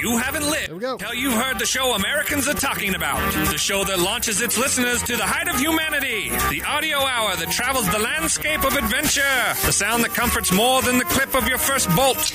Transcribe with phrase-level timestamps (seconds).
[0.00, 0.96] You haven't lived we go.
[0.96, 3.20] till you've heard the show Americans are talking about.
[3.50, 6.30] The show that launches its listeners to the height of humanity.
[6.50, 9.22] The audio hour that travels the landscape of adventure.
[9.64, 12.18] The sound that comforts more than the clip of your first bolt.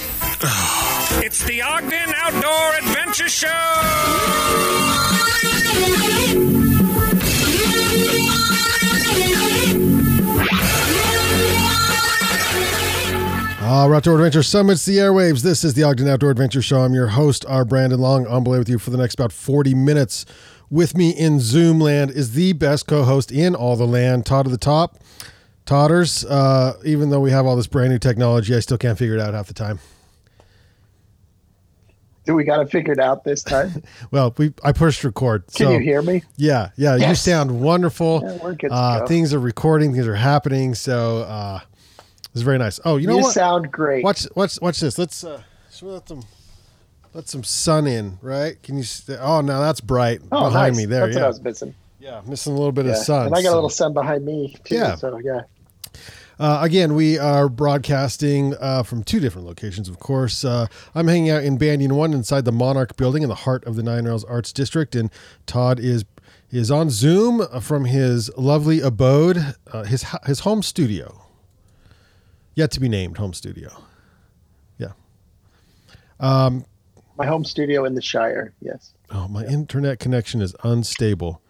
[1.24, 3.30] it's the Ogden Outdoor Adventure
[13.70, 15.44] All right, Outdoor Adventure summits the airwaves.
[15.44, 16.80] This is the Ogden Outdoor Adventure Show.
[16.80, 17.64] I'm your host, R.
[17.64, 18.26] Brandon Long.
[18.26, 20.26] I'm belay with you for the next about 40 minutes.
[20.72, 24.52] With me in Zoom land is the best co-host in all the land, Todd of
[24.52, 24.98] the Top.
[25.68, 29.14] Todders, uh, even though we have all this brand new technology, I still can't figure
[29.14, 29.78] it out half the time.
[32.26, 33.84] Do we got to figure it figured out this time?
[34.10, 35.46] Well, we I pushed record.
[35.46, 36.24] Can so, you hear me?
[36.38, 36.96] Yeah, yeah.
[36.96, 38.24] You sound wonderful.
[38.24, 39.94] Yeah, we're good to uh, things are recording.
[39.94, 40.74] Things are happening.
[40.74, 41.60] So uh,
[42.34, 42.80] it's very nice.
[42.86, 43.34] Oh, you know you what?
[43.34, 44.04] sound great.
[44.04, 44.98] Watch, watch, watch this.
[44.98, 45.42] Let's uh,
[45.82, 46.24] let some
[47.14, 48.62] let some sun in, right?
[48.62, 48.84] Can you?
[48.84, 50.78] St- oh, now that's bright oh, behind nice.
[50.78, 51.08] me there.
[51.08, 51.76] That's what I was missing.
[52.00, 52.92] yeah, missing a little bit Yeah.
[52.92, 53.28] of sun.
[53.28, 54.76] and I got so- a little sun behind me too.
[54.76, 54.96] Yeah.
[54.96, 55.42] So yeah.
[56.40, 60.46] Uh, again, we are broadcasting uh, from two different locations, of course.
[60.46, 63.76] Uh, I'm hanging out in Banyan One inside the Monarch Building in the heart of
[63.76, 65.12] the Nine Rails Arts District, and
[65.46, 66.06] Todd is
[66.52, 71.22] is on Zoom from his lovely abode, uh, his his home studio,
[72.56, 73.70] yet to be named home studio.
[74.78, 74.94] Yeah.
[77.18, 78.54] My home studio in the Shire.
[78.62, 78.94] Yes.
[79.12, 81.42] Oh, my internet connection is unstable.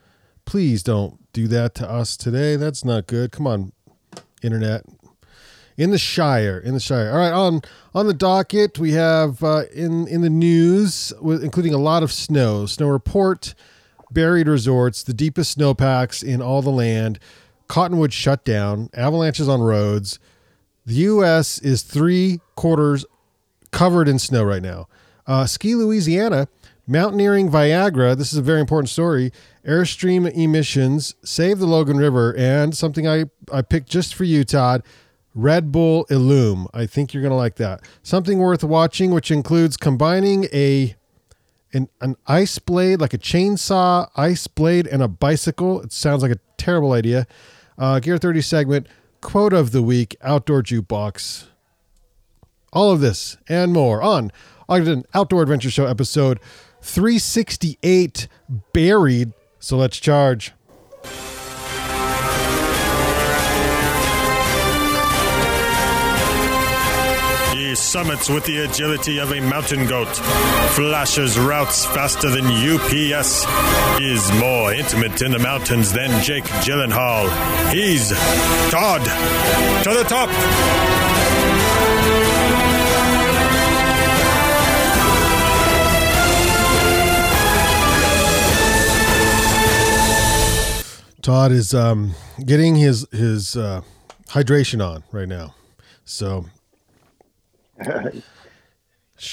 [0.46, 2.56] Please don't do that to us today.
[2.56, 3.32] That's not good.
[3.32, 3.72] Come on,
[4.42, 4.84] internet.
[5.78, 7.12] In the Shire, in the Shire.
[7.12, 7.62] All right, on
[7.94, 12.66] on the docket, we have uh, in in the news, including a lot of snow.
[12.66, 13.54] Snow report,
[14.12, 17.20] buried resorts, the deepest snowpacks in all the land.
[17.68, 20.20] Cottonwood shut down, avalanches on roads.
[20.90, 21.60] The U.S.
[21.60, 23.06] is three quarters
[23.70, 24.88] covered in snow right now.
[25.28, 26.48] Uh, Ski Louisiana,
[26.88, 28.18] mountaineering Viagra.
[28.18, 29.32] This is a very important story.
[29.64, 34.82] Airstream emissions save the Logan River, and something I I picked just for you, Todd.
[35.36, 36.66] Red Bull Illume.
[36.74, 37.82] I think you're gonna like that.
[38.02, 40.96] Something worth watching, which includes combining a
[41.72, 45.84] an, an ice blade, like a chainsaw ice blade, and a bicycle.
[45.84, 47.28] It sounds like a terrible idea.
[47.78, 48.88] Uh, Gear 30 segment,
[49.22, 51.46] quote of the week, outdoor jukebox.
[52.72, 54.32] All of this and more on
[54.68, 56.40] Ogden Outdoor Adventure Show episode
[56.82, 58.28] 368
[58.74, 59.34] Buried.
[59.60, 60.54] So let's charge.
[67.80, 70.14] Summits with the agility of a mountain goat,
[70.76, 73.46] flashes routes faster than UPS,
[74.02, 77.30] is more intimate in the mountains than Jake Gyllenhaal.
[77.72, 78.10] He's
[78.70, 79.04] Todd
[79.84, 80.30] to the top.
[91.22, 93.82] Todd is um, getting his his uh,
[94.30, 95.54] hydration on right now.
[96.06, 96.46] So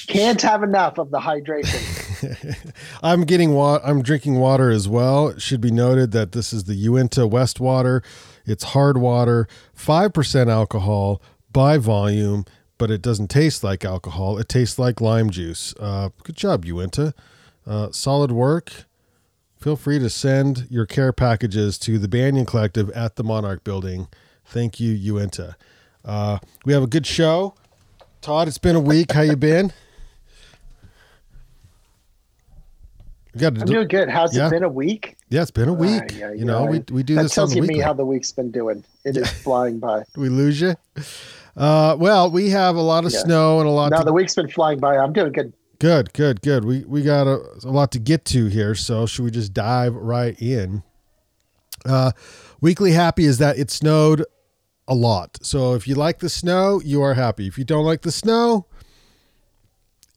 [0.08, 2.72] Can't have enough of the hydration.
[3.02, 5.28] I'm getting wa- I'm drinking water as well.
[5.28, 8.02] It should be noted that this is the Uinta West water.
[8.44, 12.44] It's hard water, five percent alcohol by volume,
[12.78, 14.38] but it doesn't taste like alcohol.
[14.38, 15.72] It tastes like lime juice.
[15.78, 17.14] Uh, good job, Uinta.
[17.64, 18.86] Uh, solid work.
[19.58, 24.08] Feel free to send your care packages to the Banyan Collective at the Monarch Building.
[24.44, 25.56] Thank you, Uinta.
[26.04, 27.54] Uh, we have a good show.
[28.26, 29.12] Todd, it's been a week.
[29.12, 29.72] How you been?
[33.32, 34.08] We got to I'm doing good.
[34.08, 34.48] How's Yeah.
[34.48, 35.16] it been a week?
[35.28, 36.02] Yeah, it's been a week.
[36.10, 37.92] Ah, yeah, you know, we, we do that this on tells the you me how
[37.92, 38.82] the week's been doing.
[39.04, 40.02] It is flying by.
[40.16, 40.74] we lose you.
[41.56, 43.20] Uh, well, we have a lot of Yeah.
[43.20, 43.92] snow and a lot.
[43.92, 44.96] No, to, the week's been flying by.
[44.96, 45.52] I'm doing good.
[45.78, 46.64] good, good, good.
[46.64, 49.94] We we got a, a lot to get to here, so should we just dive
[49.94, 50.82] right in?
[51.84, 52.10] Uh,
[52.60, 54.24] weekly happy is that it snowed
[54.88, 55.38] a lot.
[55.42, 57.46] So if you like the snow, you are happy.
[57.46, 58.66] If you don't like the snow,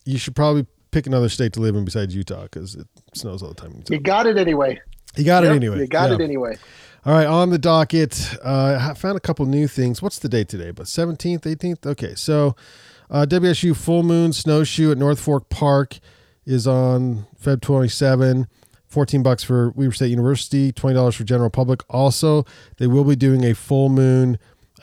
[0.05, 3.49] you should probably pick another state to live in besides Utah because it snows all
[3.49, 3.73] the time.
[3.75, 3.93] Utah.
[3.93, 4.79] You got it anyway.
[5.15, 5.79] You got it anyway.
[5.79, 6.15] You got Yeah.
[6.15, 6.57] it anyway.
[7.05, 10.01] All right, on the docket, uh, I found a couple new things.
[10.01, 10.71] What's the date today?
[10.71, 11.85] But 17th, 18th?
[11.85, 12.55] Okay, so
[13.09, 15.97] uh, WSU Full Moon Snowshoe at North Fork Park
[16.45, 18.47] is on Feb 27.
[18.87, 21.83] 14 bucks for Weber State University, $20 for general public.
[21.89, 22.43] Also,
[22.77, 24.37] they will be doing a full moon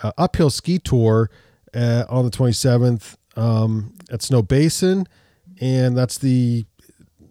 [0.07, 1.31] uh, uphill ski tour
[1.75, 5.07] uh, on the 27th um, at Snow Basin.
[5.61, 6.67] And that's the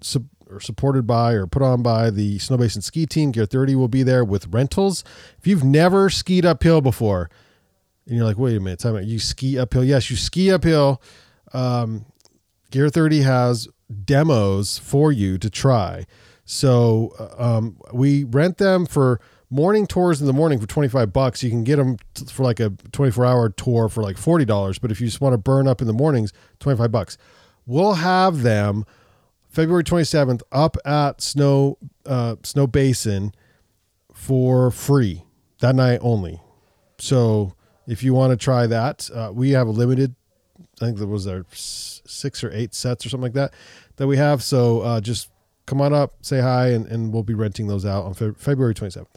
[0.01, 3.31] sub, or supported by or put on by the Snow Basin Ski Team.
[3.31, 5.03] Gear 30 will be there with rentals.
[5.39, 7.29] If you've never skied uphill before,
[8.07, 9.05] and you're like, wait a minute, time out.
[9.05, 9.83] You ski uphill?
[9.83, 11.01] Yes, you ski uphill.
[11.53, 12.05] Um,
[12.71, 13.67] Gear 30 has
[14.03, 16.05] demos for you to try.
[16.45, 19.19] So uh, um, we rent them for
[19.49, 21.43] morning tours in the morning for 25 bucks.
[21.43, 21.97] You can get them
[22.31, 24.79] for like a 24 hour tour for like $40.
[24.81, 27.17] But if you just want to burn up in the mornings, 25 bucks.
[27.65, 28.85] We'll have them
[29.47, 33.33] February 27th up at Snow uh, Snow Basin
[34.13, 35.23] for free
[35.61, 36.41] that night only.
[36.99, 37.53] So
[37.87, 40.15] if you want to try that, uh, we have a limited.
[40.81, 43.53] I think there was our six or eight sets or something like that
[43.95, 44.43] that we have.
[44.43, 45.29] So uh, just
[45.65, 48.73] come on up, say hi, and, and we'll be renting those out on Fe- February
[48.73, 49.07] 27th.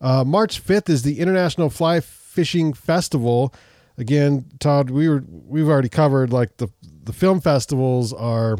[0.00, 3.52] Uh, March 5th is the International Fly Fishing Festival.
[3.96, 6.68] Again, Todd, we were we've already covered like the
[7.02, 8.58] the film festivals are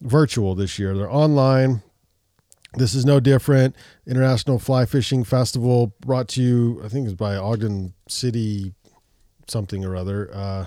[0.00, 0.96] virtual this year.
[0.96, 1.82] They're online.
[2.74, 3.76] This is no different.
[4.06, 8.72] International Fly Fishing Festival brought to you, I think it's by Ogden City
[9.46, 10.30] something or other.
[10.32, 10.66] Uh,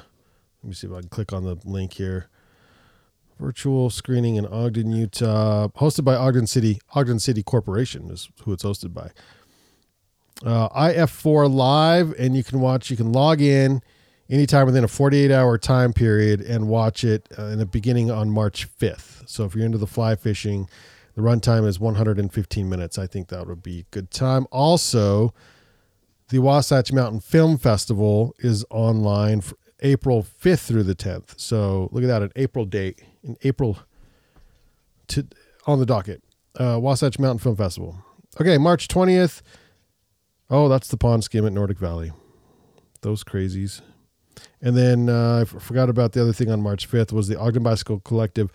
[0.62, 2.29] let me see if I can click on the link here.
[3.39, 6.79] Virtual screening in Ogden, Utah, hosted by Ogden City.
[6.94, 9.12] Ogden City Corporation is who it's hosted by.
[10.44, 12.92] Uh, IF4 live, and you can watch.
[12.92, 13.82] You can log in
[14.30, 18.30] anytime within a 48 hour time period and watch it uh, in the beginning on
[18.30, 19.30] March 5th.
[19.30, 20.70] So if you're into the fly fishing,
[21.16, 22.98] the runtime is 115 minutes.
[22.98, 24.46] I think that would be a good time.
[24.52, 25.34] Also,
[26.30, 31.40] the Wasatch Mountain Film Festival is online for April 5th through the 10th.
[31.40, 33.80] So look at that, an April date in April
[35.08, 35.28] to
[35.66, 36.22] on the docket.
[36.60, 38.04] Uh, Wasatch Mountain Film Festival.
[38.40, 39.42] Okay, March 20th.
[40.50, 42.12] Oh, that's the pond skim at Nordic Valley.
[43.01, 43.81] Those crazies.
[44.62, 47.39] And then uh, I f- forgot about the other thing on March 5th was the
[47.39, 48.51] Ogden Bicycle Collective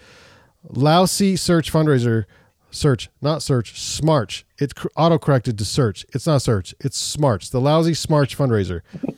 [0.68, 2.24] Lousy Search Fundraiser.
[2.72, 4.44] Search, not search, Smarch.
[4.58, 6.06] It's cr- auto corrected to search.
[6.14, 7.50] It's not search, it's Smarch.
[7.50, 8.82] The Lousy Smarch Fundraiser.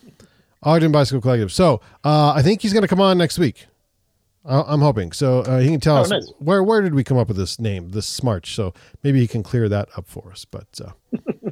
[0.63, 1.53] Ogden Bicycle Collective.
[1.53, 3.67] So uh, I think he's going to come on next week.
[4.45, 5.13] I- I'm hoping.
[5.13, 6.33] So uh, he can tell Oh, us nice.
[6.39, 8.47] where where did we come up with this name, this Smarch.
[8.55, 8.73] So
[9.03, 10.45] maybe he can clear that up for us.
[10.47, 10.67] But
[11.11, 11.52] because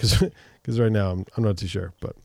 [0.00, 1.92] because right now I'm, I'm not too sure.
[2.00, 2.16] But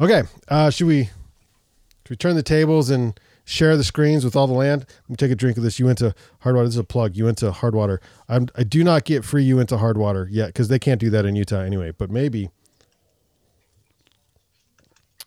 [0.00, 4.46] okay, uh, should we should we turn the tables and share the screens with all
[4.46, 4.86] the land?
[5.02, 5.78] Let me take a drink of this.
[5.78, 6.64] Uinta Hardwater.
[6.64, 7.16] This is a plug.
[7.16, 7.98] Uinta Hardwater.
[8.28, 11.36] I'm, I do not get free Uinta Hardwater yet because they can't do that in
[11.36, 11.92] Utah anyway.
[11.96, 12.50] But maybe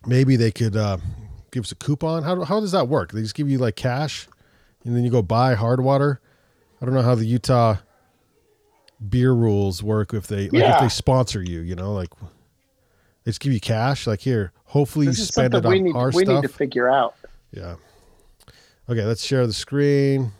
[0.05, 0.97] maybe they could uh,
[1.51, 2.23] give us a coupon.
[2.23, 3.11] How, how does that work?
[3.11, 4.27] They just give you like cash
[4.83, 6.17] and then you go buy Hardwater.
[6.81, 7.77] I don't know how the Utah
[9.09, 12.09] beer rules work if they like if they sponsor you, you know, like
[13.23, 14.07] they just give you cash.
[14.07, 15.95] Like here, hopefully This you spend it on we need.
[15.95, 16.41] our We stuff.
[16.43, 17.15] need to figure out.
[17.51, 17.75] Yeah.
[18.89, 20.31] Okay, let's share the screen.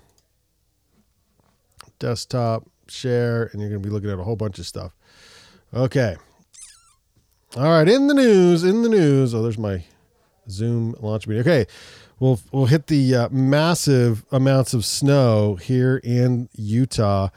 [2.00, 4.92] Desktop, share, and you're going to be looking at a whole bunch of stuff.
[5.74, 6.16] Okay.
[7.56, 9.34] All right, in the news, in the news.
[9.34, 9.84] Oh, there's my
[10.50, 11.42] Zoom launch meeting.
[11.42, 11.66] Okay.
[12.20, 17.30] We'll we'll hit the uh, massive amounts of snow here in Utah.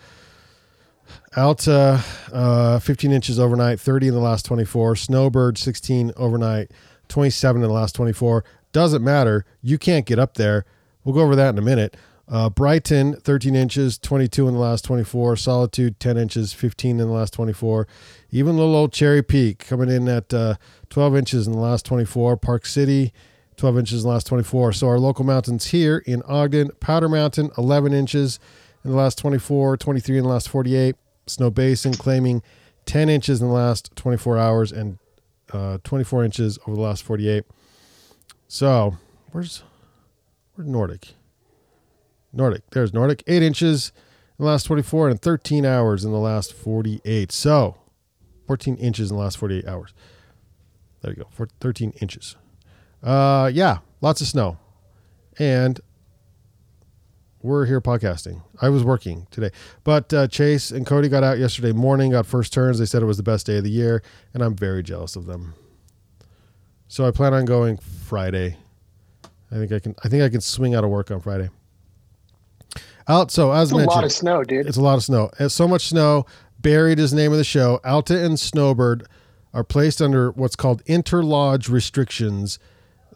[1.36, 2.02] Alta,
[2.32, 4.96] uh, 15 inches overnight, 30 in the last 24.
[4.96, 6.70] Snowbird, 16 overnight,
[7.08, 8.42] 27 in the last 24.
[8.72, 9.44] Doesn't matter.
[9.60, 10.64] You can't get up there.
[11.04, 11.94] We'll go over that in a minute.
[12.26, 15.36] Uh, Brighton, 13 inches, 22 in the last 24.
[15.36, 17.86] Solitude, 10 inches, 15 in the last 24.
[18.30, 20.54] Even little old Cherry Peak coming in at uh,
[20.88, 22.38] 12 inches in the last 24.
[22.38, 23.12] Park City,
[23.58, 24.72] 12 inches in the last 24.
[24.72, 28.40] So our local mountains here in Ogden, Powder Mountain, 11 inches
[28.84, 30.96] in the last 24, 23 in the last 48.
[31.26, 32.42] Snow Basin claiming
[32.86, 34.98] 10 inches in the last 24 hours and
[35.52, 37.44] uh, 24 inches over the last 48.
[38.48, 38.96] So
[39.32, 39.62] where's
[40.54, 41.14] where's Nordic?
[42.32, 42.62] Nordic.
[42.70, 43.22] There's Nordic.
[43.26, 43.92] Eight inches
[44.38, 47.32] in the last 24 and 13 hours in the last 48.
[47.32, 47.76] So
[48.46, 49.94] 14 inches in the last 48 hours.
[51.02, 51.28] There you go.
[51.30, 52.36] Four, 13 inches.
[53.02, 54.58] Uh, yeah, lots of snow.
[55.38, 55.80] And
[57.46, 58.42] we're here podcasting.
[58.60, 59.50] I was working today,
[59.84, 62.78] but uh, Chase and Cody got out yesterday morning, got first turns.
[62.78, 64.02] They said it was the best day of the year,
[64.34, 65.54] and I'm very jealous of them.
[66.88, 68.56] So I plan on going Friday.
[69.50, 69.94] I think I can.
[70.04, 71.48] I think I can swing out of work on Friday.
[73.08, 73.30] Out.
[73.30, 74.66] So as It's a mentioned, lot of snow, dude.
[74.66, 75.30] it's a lot of snow.
[75.38, 76.26] It's so much snow.
[76.60, 77.80] Buried is the name of the show.
[77.84, 79.06] Alta and Snowbird
[79.54, 82.58] are placed under what's called interlodge restrictions.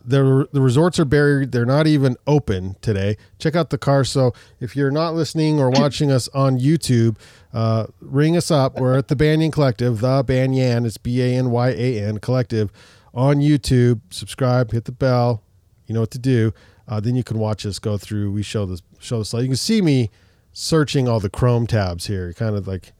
[0.04, 1.52] The, the resorts are buried.
[1.52, 3.16] They're not even open today.
[3.38, 4.04] Check out the car.
[4.04, 7.16] So if you're not listening or watching us on YouTube,
[7.52, 8.78] uh, ring us up.
[8.78, 10.86] We're at the Banyan Collective, the Banyan.
[10.86, 12.72] It's B A N Y A N Collective
[13.14, 14.00] on YouTube.
[14.10, 15.42] Subscribe, hit the bell.
[15.86, 16.52] You know what to do.
[16.88, 18.32] Uh, then you can watch us go through.
[18.32, 19.42] We show this show the slide.
[19.42, 20.10] You can see me
[20.52, 22.32] searching all the Chrome tabs here.
[22.32, 22.92] Kind of like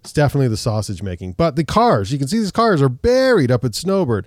[0.00, 1.32] it's definitely the sausage making.
[1.32, 4.26] But the cars, you can see these cars are buried up at Snowbird.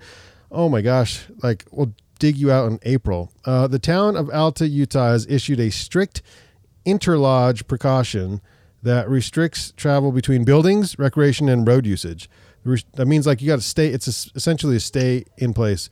[0.50, 1.24] Oh my gosh!
[1.42, 3.32] Like we'll dig you out in April.
[3.44, 6.22] Uh, the town of Alta, Utah, has issued a strict
[6.86, 8.40] interlodge precaution
[8.80, 12.30] that restricts travel between buildings, recreation, and road usage.
[12.94, 13.88] That means like you got to stay.
[13.88, 15.90] It's essentially a stay in place,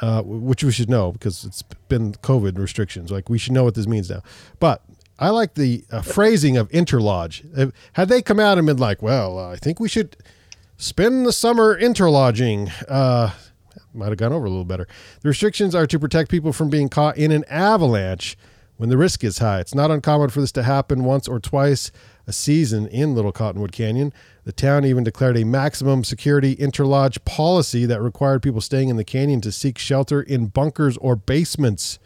[0.00, 3.10] uh, which we should know because it's been COVID restrictions.
[3.10, 4.22] Like we should know what this means now.
[4.58, 4.82] But
[5.18, 7.44] I like the uh, phrasing of interlodge.
[7.92, 10.16] Had they come out and been like, "Well, uh, I think we should
[10.78, 13.32] spend the summer interlodging," uh,
[13.94, 14.86] might have gone over a little better.
[15.20, 18.36] The restrictions are to protect people from being caught in an avalanche
[18.76, 19.60] when the risk is high.
[19.60, 21.92] It's not uncommon for this to happen once or twice
[22.26, 24.12] a season in Little Cottonwood Canyon.
[24.44, 29.04] The town even declared a maximum security interlodge policy that required people staying in the
[29.04, 31.98] canyon to seek shelter in bunkers or basements.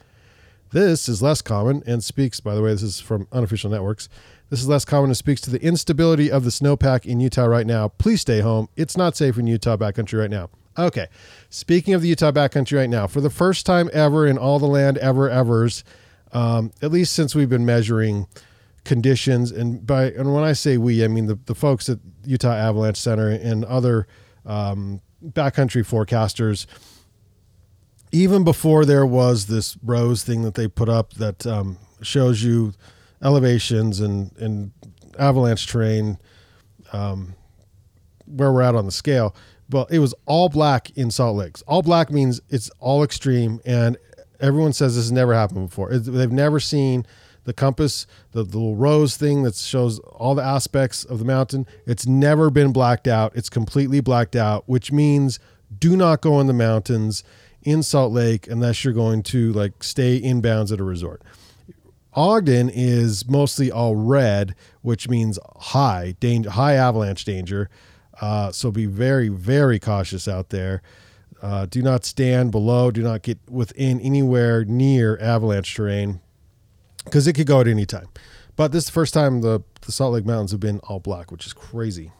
[0.70, 4.08] This is less common and speaks, by the way, this is from unofficial networks.
[4.50, 7.66] This is less common and speaks to the instability of the snowpack in Utah right
[7.66, 7.88] now.
[7.88, 8.68] Please stay home.
[8.76, 10.50] It's not safe in Utah backcountry right now.
[10.78, 11.06] Okay.
[11.48, 14.66] Speaking of the Utah backcountry right now, for the first time ever in all the
[14.66, 15.84] land ever evers,
[16.32, 18.26] um, at least since we've been measuring
[18.84, 22.52] conditions and by and when I say we, I mean the, the folks at Utah
[22.52, 24.06] Avalanche Center and other
[24.44, 26.66] um, backcountry forecasters.
[28.12, 32.72] Even before there was this rose thing that they put up that um, shows you
[33.22, 34.72] elevations and and
[35.18, 36.18] avalanche terrain,
[36.92, 37.34] um,
[38.26, 39.34] where we're at on the scale.
[39.68, 41.62] But it was all black in Salt Lakes.
[41.62, 43.96] All black means it's all extreme, and
[44.40, 45.96] everyone says this has never happened before.
[45.96, 47.04] They've never seen
[47.44, 51.66] the compass, the, the little rose thing that shows all the aspects of the mountain.
[51.86, 53.34] It's never been blacked out.
[53.34, 55.38] It's completely blacked out, which means
[55.78, 57.24] do not go in the mountains
[57.62, 61.22] in Salt Lake unless you're going to like stay inbounds at a resort.
[62.14, 67.68] Ogden is mostly all red, which means high danger, high avalanche danger.
[68.20, 70.82] Uh, so be very, very cautious out there.
[71.42, 72.90] Uh, do not stand below.
[72.90, 76.20] Do not get within anywhere near avalanche terrain
[77.04, 78.08] because it could go at any time.
[78.56, 81.30] But this is the first time the, the Salt Lake Mountains have been all black,
[81.30, 82.10] which is crazy.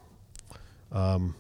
[0.93, 1.35] Um,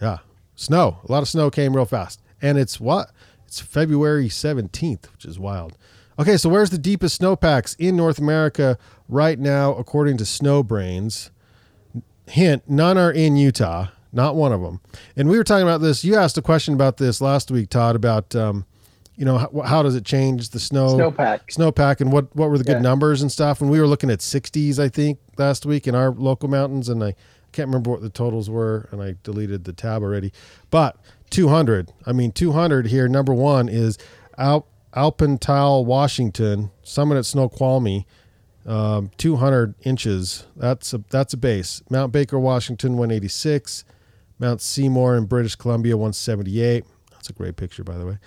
[0.00, 0.18] yeah,
[0.54, 0.98] snow.
[1.08, 3.10] A lot of snow came real fast, and it's what?
[3.46, 5.76] It's February seventeenth, which is wild.
[6.18, 11.30] Okay, so where's the deepest snowpacks in North America right now, according to Snowbrains?
[12.26, 13.88] Hint: None are in Utah.
[14.12, 14.80] Not one of them.
[15.16, 16.04] And we were talking about this.
[16.04, 18.64] You asked a question about this last week, Todd, about um,
[19.16, 22.58] you know, how, how, does it change the snow snowpack snowpack and what what were
[22.58, 22.80] the good yeah.
[22.80, 23.60] numbers and stuff?
[23.60, 27.02] And we were looking at 60s, I think, last week in our local mountains, and
[27.02, 27.14] I
[27.52, 30.32] can't remember what the totals were, and I deleted the tab already.
[30.70, 30.96] But
[31.30, 33.08] 200, I mean, 200 here.
[33.08, 33.98] Number one is
[34.36, 38.06] Al- Alpental, Washington, summit at Snoqualmie.
[38.66, 40.46] Um, 200 inches.
[40.56, 41.82] That's a that's a base.
[41.90, 43.84] Mount Baker, Washington, 186.
[44.38, 46.84] Mount Seymour in British Columbia, 178.
[47.10, 48.18] That's a great picture, by the way.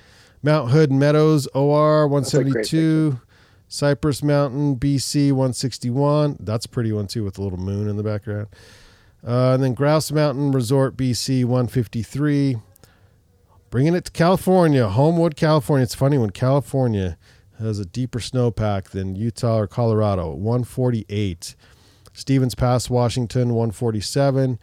[0.44, 3.20] Mount Hood Meadows, OR 172.
[3.68, 6.38] Cypress Mountain, BC 161.
[6.40, 8.48] That's a pretty one too with a little moon in the background.
[9.26, 12.58] Uh, and then Grouse Mountain Resort, BC 153.
[13.70, 15.84] Bringing it to California, Homewood, California.
[15.84, 17.18] It's funny when California
[17.60, 21.56] has a deeper snowpack than Utah or Colorado, 148.
[22.14, 24.60] Stevens Pass, Washington, 147.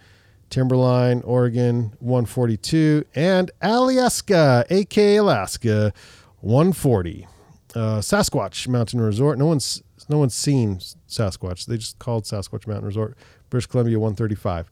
[0.50, 5.92] Timberline, Oregon, 142, and Alyeska, aka Alaska,
[6.40, 7.26] 140.
[7.74, 9.36] Uh, Sasquatch Mountain Resort.
[9.36, 10.76] No one's no one's seen
[11.08, 11.66] Sasquatch.
[11.66, 13.16] They just called Sasquatch Mountain Resort.
[13.50, 14.70] British Columbia, 135.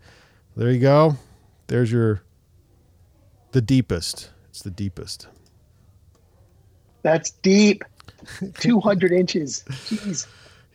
[0.56, 1.16] There you go.
[1.66, 2.22] There's your
[3.50, 4.30] the deepest.
[4.50, 5.26] It's the deepest.
[7.02, 7.82] That's deep.
[8.58, 9.64] 200 inches.
[9.68, 10.26] Jeez.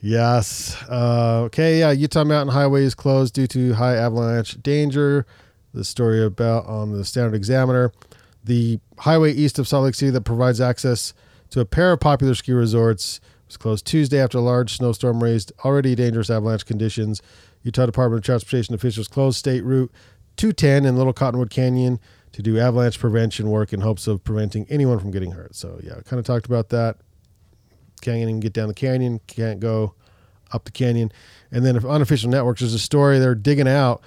[0.01, 0.75] Yes.
[0.89, 1.79] Uh, okay.
[1.79, 1.91] Yeah.
[1.91, 5.25] Utah Mountain Highway is closed due to high avalanche danger.
[5.73, 7.91] The story about on the Standard Examiner.
[8.43, 11.13] The highway east of Salt Lake City that provides access
[11.49, 15.51] to a pair of popular ski resorts was closed Tuesday after a large snowstorm raised
[15.65, 17.21] already dangerous avalanche conditions.
[17.63, 19.91] Utah Department of Transportation officials closed State Route
[20.37, 21.99] 210 in Little Cottonwood Canyon
[22.31, 25.55] to do avalanche prevention work in hopes of preventing anyone from getting hurt.
[25.55, 26.97] So, yeah, kind of talked about that
[28.01, 29.93] can't even get down the canyon, can't go
[30.51, 31.11] up the canyon.
[31.51, 34.01] And then, if unofficial networks, there's a story they're digging out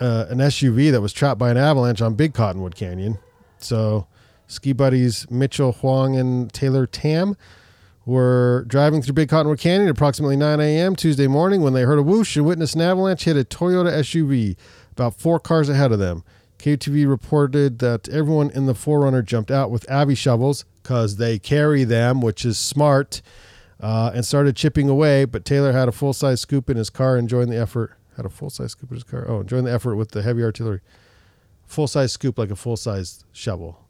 [0.00, 3.18] uh, an SUV that was trapped by an avalanche on Big Cottonwood Canyon.
[3.58, 4.06] So,
[4.46, 7.36] ski buddies Mitchell Huang and Taylor Tam
[8.04, 10.94] were driving through Big Cottonwood Canyon at approximately 9 a.m.
[10.94, 14.56] Tuesday morning when they heard a whoosh and witnessed an avalanche hit a Toyota SUV
[14.92, 16.22] about four cars ahead of them.
[16.58, 21.84] KTV reported that everyone in the 4Runner jumped out with avy shovels because they carry
[21.84, 23.20] them, which is smart,
[23.80, 25.24] uh, and started chipping away.
[25.24, 27.92] But Taylor had a full size scoop in his car, and joined the effort.
[28.16, 29.26] Had a full size scoop in his car.
[29.28, 30.80] Oh, enjoying the effort with the heavy artillery.
[31.66, 33.84] Full size scoop like a full size shovel.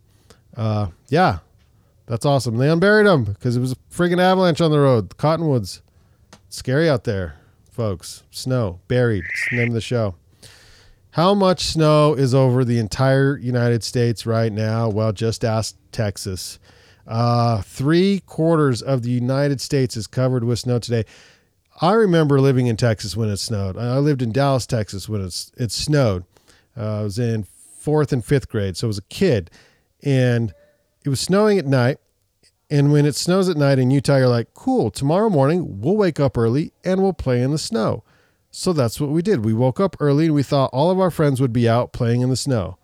[0.57, 1.39] Uh, yeah,
[2.07, 2.57] that's awesome.
[2.57, 5.17] They unburied him because it was a friggin' avalanche on the road.
[5.17, 5.83] Cottonwoods.
[6.49, 7.37] scary out there,
[7.71, 8.25] folks.
[8.31, 9.25] Snow, buried.
[9.31, 10.15] It's the name of the show.
[11.17, 14.91] How much snow is over the entire United States right now?
[14.91, 16.59] Well, just ask Texas.
[17.07, 21.05] Uh, three quarters of the United States is covered with snow today.
[21.81, 23.79] I remember living in Texas when it snowed.
[23.79, 26.25] I lived in Dallas, Texas when it's it snowed.
[26.77, 27.45] Uh, I was in
[27.79, 29.51] fourth and fifth grade, so I was a kid,
[30.03, 30.53] and
[31.03, 31.97] it was snowing at night.
[32.69, 34.91] And when it snows at night in Utah, you're like, cool.
[34.91, 38.05] Tomorrow morning we'll wake up early and we'll play in the snow.
[38.59, 39.45] So that's what we did.
[39.45, 42.23] We woke up early and we thought all of our friends would be out playing
[42.23, 42.79] in the snow.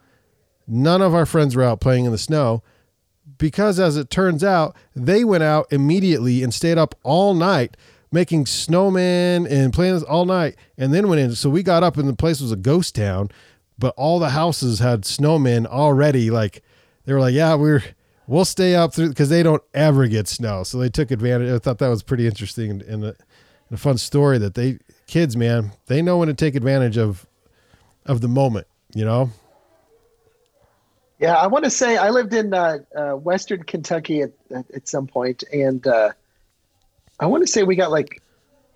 [0.68, 2.62] None of our friends were out playing in the snow
[3.38, 7.78] because, as it turns out, they went out immediately and stayed up all night
[8.14, 10.56] making snowmen and playing all night.
[10.76, 11.34] And then went in.
[11.34, 13.30] So we got up and the place was a ghost town,
[13.78, 16.30] but all the houses had snowmen already.
[16.30, 16.62] Like
[17.06, 17.82] they were like, yeah, we're
[18.26, 20.64] we'll stay up through because they don't ever get snow.
[20.64, 21.50] So they took advantage.
[21.50, 23.16] I thought that was pretty interesting and, and, a, and
[23.72, 24.78] a fun story that they
[25.12, 27.26] kids, man, they know when to take advantage of
[28.06, 28.66] of the moment.
[28.94, 29.30] You know.
[31.18, 35.06] Yeah, I want to say I lived in uh, uh, Western Kentucky at, at, some
[35.06, 36.10] point, and uh,
[37.20, 38.20] I want to say we got like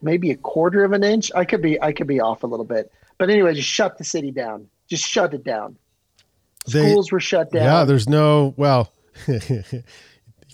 [0.00, 1.32] maybe a quarter of an inch.
[1.34, 4.04] I could be I could be off a little bit, but anyway, just shut the
[4.04, 4.68] city down.
[4.88, 5.76] Just shut it down.
[6.66, 7.62] Schools were shut down.
[7.62, 8.92] Yeah, there's no well,
[9.26, 9.72] you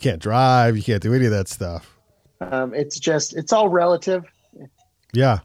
[0.01, 1.99] can't drive, you can't do any of that stuff.
[2.41, 4.25] Um, it's just it's all relative.
[5.13, 5.41] Yeah.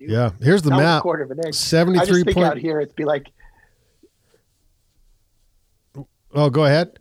[0.00, 0.30] Yeah.
[0.40, 1.02] Here's the map.
[1.02, 1.54] quarter of an inch.
[1.54, 3.30] Seventy I just think out here it'd be like
[6.32, 6.98] Oh, go ahead.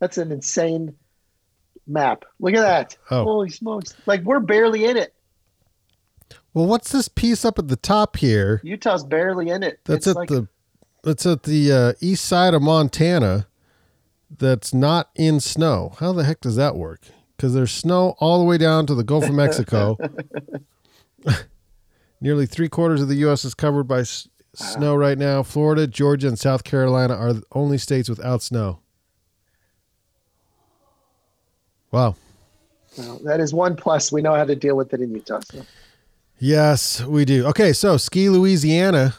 [0.00, 0.94] that's an insane
[1.86, 2.24] map.
[2.40, 2.96] Look at that.
[3.10, 3.24] Oh.
[3.24, 3.94] Holy smokes.
[4.06, 5.14] Like we're barely in it.
[6.52, 8.60] Well, what's this piece up at the top here?
[8.62, 9.80] Utah's barely in it.
[9.84, 10.48] That's It's at like, the
[11.02, 13.46] that's at the uh, east side of Montana.
[14.36, 15.94] That's not in snow.
[16.00, 17.02] How the heck does that work?
[17.36, 19.96] Because there's snow all the way down to the Gulf of Mexico.
[22.20, 23.44] Nearly three quarters of the U.S.
[23.44, 25.42] is covered by s- snow right now.
[25.42, 28.78] Florida, Georgia, and South Carolina are the only states without snow.
[31.90, 32.16] Wow.
[32.96, 34.10] well, that is one plus.
[34.10, 35.40] We know how to deal with it in Utah.
[35.50, 35.62] So.
[36.38, 37.46] Yes, we do.
[37.46, 39.14] Okay, so Ski Louisiana.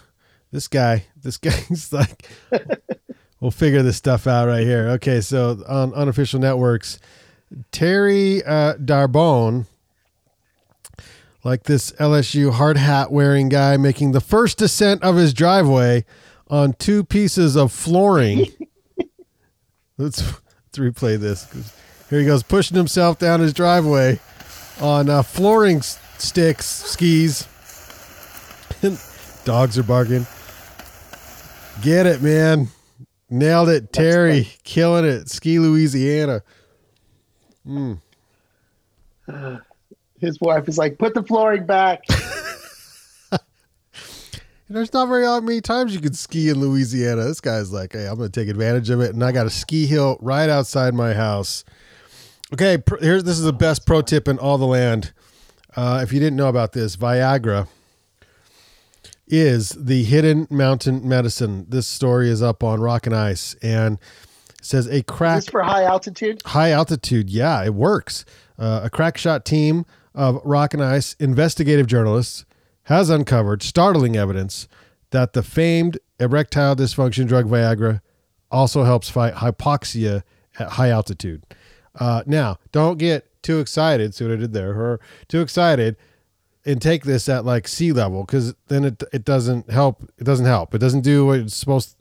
[0.52, 2.30] This guy, this guy's like,
[3.40, 4.88] we'll figure this stuff out right here.
[4.92, 7.00] Okay, so on unofficial networks,
[7.72, 9.66] Terry uh, Darbone,
[11.44, 16.06] like this LSU hard hat wearing guy, making the first descent of his driveway
[16.50, 18.46] on two pieces of flooring.
[19.98, 21.48] let's, let's replay this.
[22.10, 24.20] Here he goes, pushing himself down his driveway
[24.82, 27.48] on uh, flooring sticks, skis.
[29.46, 30.26] Dogs are barking.
[31.82, 32.70] Get it, man.
[33.30, 33.92] Nailed it.
[33.92, 35.30] Terry, killing it.
[35.30, 36.42] Ski Louisiana.
[40.20, 42.04] His wife is like, put the flooring back.
[44.70, 47.24] There's not very many times you can ski in Louisiana.
[47.26, 49.14] This guy's like, hey, I'm going to take advantage of it.
[49.14, 51.64] And I got a ski hill right outside my house.
[52.54, 55.14] Okay, pr- here's this is the best pro tip in all the land.
[55.76, 57.68] Uh, if you didn't know about this, Viagra
[59.28, 61.66] is the hidden mountain medicine.
[61.70, 64.00] This story is up on Rock and Ice and
[64.66, 66.42] says a crack for high altitude?
[66.46, 67.30] high altitude.
[67.30, 68.26] Yeah, it works.
[68.58, 72.46] Uh, a crack shot team of Rock and Ice investigative journalists
[72.84, 74.68] has uncovered startling evidence
[75.12, 78.02] that the famed erectile dysfunction drug Viagra
[78.52, 80.24] also helps fight hypoxia
[80.58, 81.44] at high altitude.
[82.00, 84.14] Uh, now, don't get too excited.
[84.14, 84.72] See what I did there?
[84.72, 85.98] Or too excited
[86.66, 90.04] and take this at like sea level because then it it doesn't help.
[90.18, 90.74] It doesn't help.
[90.74, 91.96] It doesn't do what it's supposed.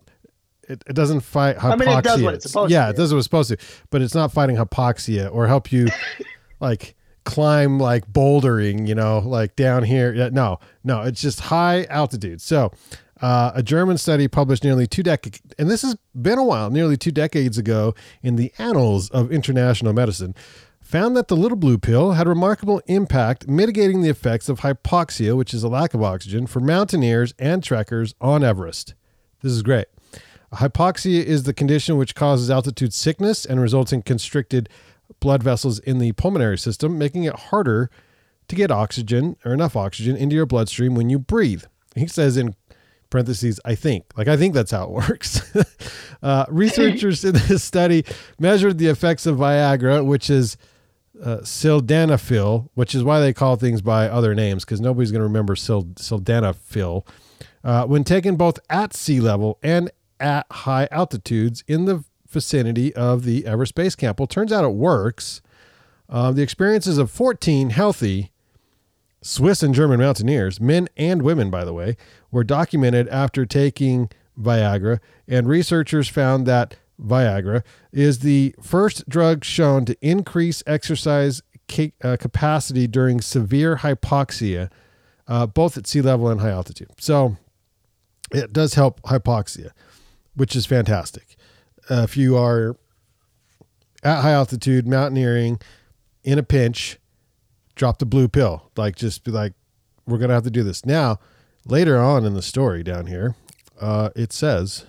[0.68, 1.78] It, it doesn't fight hypoxia.
[1.78, 3.56] mean, it does what it's supposed to yeah, it does what it's supposed to,
[3.90, 5.88] but it's not fighting hypoxia or help you
[6.60, 10.12] like climb like bouldering, you know, like down here.
[10.12, 12.40] Yeah, No, no, it's just high altitude.
[12.40, 12.72] So,
[13.20, 16.96] uh, a German study published nearly two decades, and this has been a while, nearly
[16.96, 20.34] two decades ago in the Annals of International Medicine,
[20.80, 25.54] found that the little blue pill had remarkable impact mitigating the effects of hypoxia, which
[25.54, 28.94] is a lack of oxygen, for mountaineers and trekkers on Everest.
[29.42, 29.86] This is great.
[30.54, 34.68] Hypoxia is the condition which causes altitude sickness and results in constricted
[35.20, 37.90] blood vessels in the pulmonary system, making it harder
[38.48, 41.64] to get oxygen or enough oxygen into your bloodstream when you breathe.
[41.94, 42.54] He says in
[43.10, 44.06] parentheses, I think.
[44.16, 45.56] Like, I think that's how it works.
[46.22, 48.04] uh, researchers in this study
[48.38, 50.56] measured the effects of Viagra, which is
[51.22, 55.26] uh, sildenafil, which is why they call things by other names because nobody's going to
[55.26, 57.06] remember sil- sildenafil.
[57.62, 59.90] Uh, when taken both at sea level and
[60.20, 64.18] at high altitudes in the vicinity of the Everest Base Camp.
[64.18, 65.40] Well, turns out it works.
[66.08, 68.30] Uh, the experiences of 14 healthy
[69.22, 71.96] Swiss and German mountaineers, men and women, by the way,
[72.30, 79.86] were documented after taking Viagra, and researchers found that Viagra is the first drug shown
[79.86, 84.70] to increase exercise ca- uh, capacity during severe hypoxia,
[85.26, 86.90] uh, both at sea level and high altitude.
[86.98, 87.38] So
[88.30, 89.70] it does help hypoxia,
[90.34, 91.36] which is fantastic.
[91.90, 92.76] Uh, if you are
[94.02, 95.58] at high altitude mountaineering
[96.22, 96.98] in a pinch,
[97.74, 98.70] drop the blue pill.
[98.76, 99.52] Like, just be like,
[100.06, 100.84] we're going to have to do this.
[100.84, 101.18] Now,
[101.66, 103.34] later on in the story down here,
[103.80, 104.86] uh, it says,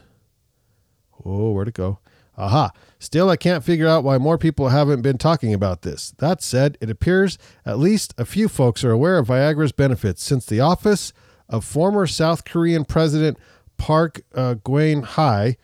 [1.24, 2.00] oh, where'd it go?
[2.38, 2.72] Aha.
[3.00, 6.14] Still, I can't figure out why more people haven't been talking about this.
[6.18, 10.46] That said, it appears at least a few folks are aware of Viagra's benefits since
[10.46, 11.14] the office
[11.48, 13.38] of former South Korean President
[13.78, 15.58] Park uh, Geun-hye,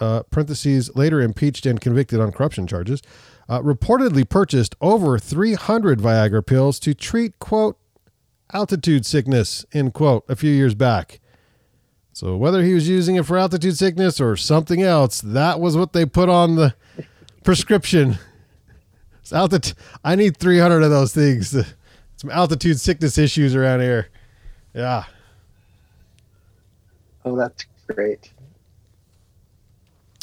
[0.00, 3.02] uh, parentheses, later impeached and convicted on corruption charges,
[3.48, 7.78] uh, reportedly purchased over 300 Viagra pills to treat, quote,
[8.52, 11.20] altitude sickness, end quote, a few years back.
[12.12, 15.92] So whether he was using it for altitude sickness or something else, that was what
[15.92, 16.74] they put on the
[17.44, 18.18] prescription.
[19.20, 19.76] It's altitude.
[20.02, 21.50] I need 300 of those things.
[22.16, 24.08] Some altitude sickness issues around here.
[24.74, 25.04] Yeah.
[27.24, 28.32] Oh, that's great.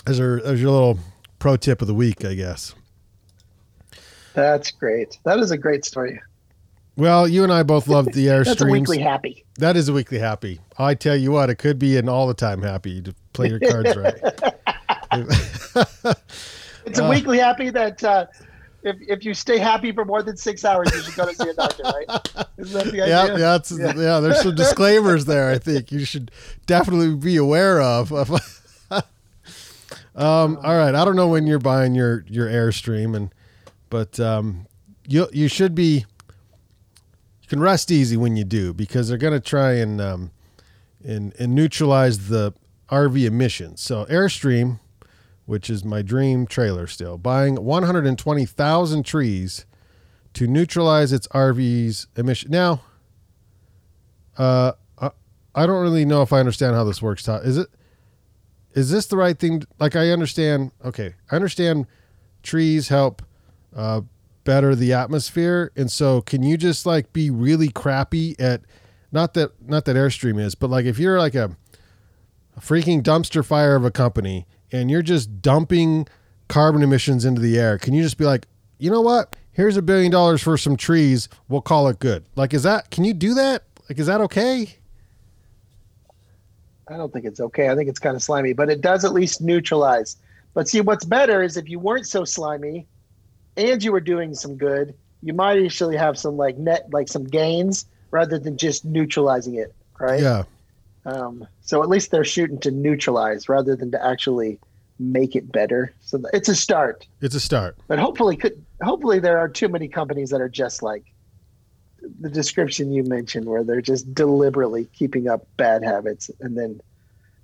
[0.06, 1.00] There's your, there's your little
[1.40, 2.76] pro tip of the week, I guess.
[4.34, 5.18] That's great.
[5.24, 6.20] That is a great story.
[6.98, 8.46] Well, you and I both love the airstreams.
[8.46, 9.46] That's a weekly happy.
[9.58, 10.60] That is a weekly happy.
[10.78, 13.60] I tell you what, it could be an all the time happy to play your
[13.60, 14.16] cards right.
[16.86, 17.10] it's a Uh.
[17.10, 18.26] weekly happy that uh,
[18.86, 21.50] if if you stay happy for more than six hours, you should go to see
[21.50, 22.08] a doctor, right?
[22.58, 23.38] Isn't that the idea?
[23.38, 24.20] yeah, yeah, yeah.
[24.20, 25.50] There's some disclaimers there.
[25.50, 26.32] I think you should
[26.68, 28.14] definitely be aware of.
[28.92, 29.04] um,
[30.16, 33.34] all right, I don't know when you're buying your your airstream, and
[33.90, 34.68] but um,
[35.08, 36.06] you you should be.
[37.42, 40.32] You can rest easy when you do because they're going to try and um,
[41.04, 42.54] and and neutralize the
[42.90, 43.82] RV emissions.
[43.82, 44.80] So airstream,
[45.46, 49.66] which is my dream trailer, still buying 120,000 trees
[50.34, 52.52] to neutralize its RV's emission.
[52.52, 52.82] Now,
[54.38, 54.74] uh,
[55.56, 57.24] I, don't really know if I understand how this works.
[57.24, 57.46] Todd.
[57.46, 57.70] Is it
[58.74, 59.64] is this the right thing?
[59.80, 60.72] Like I understand.
[60.84, 61.88] Okay, I understand
[62.44, 63.22] trees help
[63.74, 64.02] uh,
[64.44, 68.62] better the atmosphere, and so can you just like be really crappy at
[69.14, 71.56] not that not that Airstream is, but like if you're like a,
[72.58, 76.08] a freaking dumpster fire of a company and you're just dumping
[76.48, 78.48] carbon emissions into the air, can you just be like,
[78.78, 79.36] you know what?
[79.52, 81.30] Here's a billion dollars for some trees.
[81.48, 82.26] We'll call it good.
[82.36, 82.92] Like, is that?
[82.92, 83.64] Can you do that?
[83.90, 84.76] Like, is that okay?
[86.88, 87.70] I don't think it's okay.
[87.70, 90.18] I think it's kind of slimy, but it does at least neutralize.
[90.54, 92.86] But see, what's better is if you weren't so slimy,
[93.58, 97.24] and you were doing some good, you might actually have some like net, like some
[97.24, 100.22] gains, rather than just neutralizing it, right?
[100.22, 100.44] Yeah.
[101.06, 104.60] Um, so at least they're shooting to neutralize rather than to actually
[105.00, 105.92] make it better.
[106.02, 107.76] So it's a start, It's a start.
[107.88, 111.04] but hopefully, could hopefully there are too many companies that are just like
[112.22, 116.80] the description you mentioned, where they're just deliberately keeping up bad habits, and then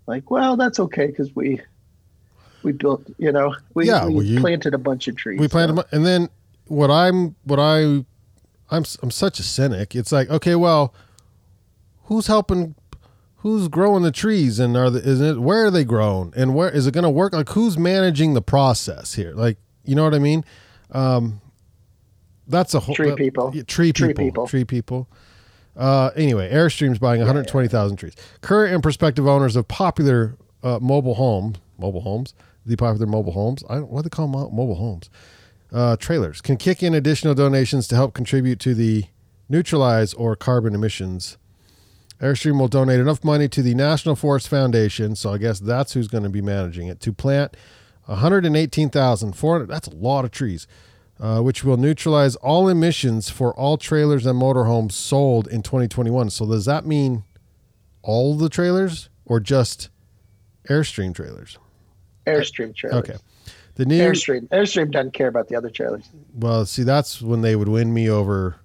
[0.08, 1.60] like, well, that's okay because we
[2.64, 5.40] we built, you know, we, Yeah, we well, you- planted a bunch of trees.
[5.40, 6.30] We planted, so- and then
[6.68, 7.80] what I'm, what I,
[8.70, 9.96] I'm, I'm such a cynic.
[9.96, 10.94] It's like, okay, well,
[12.04, 12.76] who's helping?
[13.42, 16.70] Who's growing the trees, and are the, is it where are they grown, and where
[16.70, 17.34] is it going to work?
[17.34, 19.34] Like, who's managing the process here?
[19.34, 20.46] Like, you know what I mean?
[20.92, 21.42] Um,
[22.48, 23.52] that's a whole Tree that- people.
[23.54, 24.48] yeah, tree Tree people, people.
[24.48, 25.08] tree people.
[25.76, 28.14] Uh, anyway, Airstream's buying 120,000 trees.
[28.42, 32.34] Current and prospective owners of popular uh, mobile homes, mobile homes,
[32.66, 33.64] the popular mobile homes.
[33.70, 35.10] I don't what do they call them, mo- mobile homes.
[35.72, 39.06] Uh, trailers can kick in additional donations to help contribute to the
[39.50, 41.38] neutralize or carbon emissions.
[42.22, 46.08] Airstream will donate enough money to the National Forest Foundation, so I guess that's who's
[46.08, 47.58] going to be managing it, to plant
[48.06, 49.68] 118,400.
[49.68, 50.68] That's a lot of trees,
[51.20, 56.30] uh, which will neutralize all emissions for all trailers and motorhomes sold in 2021.
[56.30, 57.24] So does that mean
[58.04, 59.90] all the trailers or just
[60.70, 61.58] Airstream trailers?
[62.28, 63.10] Airstream trailers.
[63.10, 63.18] Okay.
[63.76, 64.48] The new Airstream.
[64.50, 66.08] Airstream doesn't care about the other trailers.
[66.36, 68.58] well, see, that's when they would win me over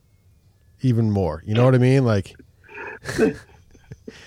[0.82, 1.42] even more.
[1.46, 2.04] You know what I mean?
[2.04, 2.34] Like,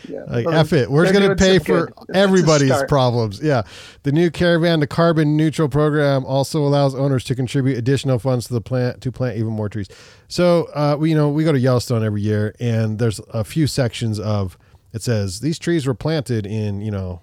[0.08, 0.24] Yeah.
[0.28, 0.90] like Well, F it.
[0.92, 1.94] We're going to pay for good.
[2.16, 3.42] Everybody's problems.
[3.42, 3.64] Yeah.
[4.04, 8.54] The new Caravan to Carbon Neutral program also allows owners to contribute additional funds to
[8.54, 9.88] the plant to plant even more trees.
[10.28, 13.68] So, uh, we, you know, we go to Yellowstone every year and there's a few
[13.68, 14.58] sections of
[14.92, 17.22] it says these trees were planted in, you know,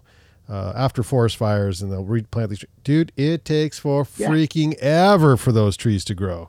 [0.48, 2.60] uh, after forest fires and they'll replant these.
[2.60, 4.28] tre- Dude, it takes for Yeah.
[4.28, 6.48] freaking ever for those trees to grow.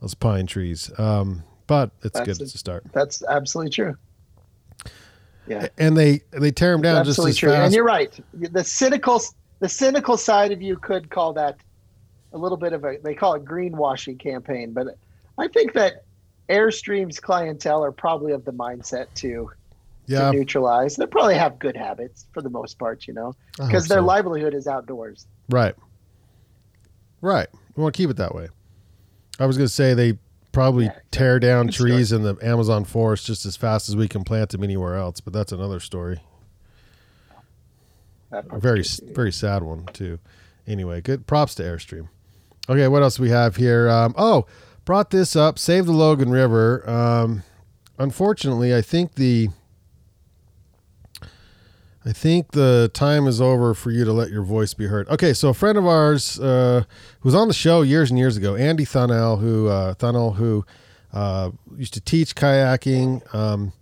[0.00, 0.90] those pine trees.
[0.98, 2.40] Um, but it's That's good.
[2.40, 2.84] a- It's a start.
[2.92, 3.96] That's absolutely true.
[5.52, 7.52] Yeah, And they they tear them down just as true.
[7.52, 8.18] And you're right.
[8.32, 9.20] The cynical,
[9.60, 11.56] the cynical side of you could call that
[12.32, 12.96] a little bit of a.
[13.02, 14.86] They call it greenwashing campaign, but
[15.38, 16.04] I think that
[16.48, 19.50] Airstream's clientele are probably of the mindset to
[20.06, 20.96] Yeah, to neutralize.
[20.96, 24.04] They probably have good habits for the most part, you know, because their so.
[24.04, 25.26] livelihood is outdoors.
[25.48, 25.74] Right.
[27.20, 27.48] Right.
[27.76, 28.48] We want to keep it that way.
[29.38, 30.18] I was going to say they
[30.52, 34.08] probably Yeah, tear down Good trees in the Amazon forest just as fast as we
[34.08, 36.20] can plant them anywhere else, but that's another story.
[38.30, 40.18] A very very sad one too.
[40.66, 42.08] Anyway, good props to Airstream.
[42.68, 43.88] Okay, what else we have here?
[43.90, 44.46] Um, oh,
[44.84, 45.58] brought this up.
[45.58, 46.88] Save the Logan River.
[46.88, 47.42] Um,
[47.98, 49.48] unfortunately, I think the
[52.04, 55.08] I think the time is over for you to let your voice be heard.
[55.08, 56.82] Okay, so a friend of ours uh,
[57.20, 60.64] who was on the show years and years ago, Andy Thunnell, who uh, Thunnell, who
[61.12, 63.72] uh, used to teach kayaking, um,